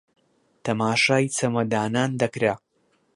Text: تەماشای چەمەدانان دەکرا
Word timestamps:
تەماشای 0.65 1.25
چەمەدانان 1.37 2.11
دەکرا 2.21 2.53